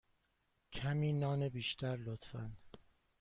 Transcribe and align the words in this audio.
کمی 0.73 1.13
نان 1.13 1.49
بیشتر، 1.49 1.97
لطفا. 1.97 2.51